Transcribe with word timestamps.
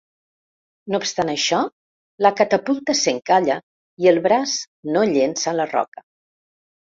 No 0.93 0.99
obstant 1.01 1.29
això, 1.33 1.59
la 2.27 2.31
catapulta 2.39 2.95
s'encalla 3.01 3.59
i 4.05 4.11
el 4.13 4.19
braç 4.25 4.55
no 4.97 5.05
llença 5.13 5.55
la 5.61 5.69
roca. 5.77 6.05